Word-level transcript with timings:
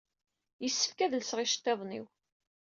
Yessefk 0.63 0.99
ad 0.99 1.13
lseɣ 1.21 1.39
iceṭṭiḍen-iw. 1.41 2.05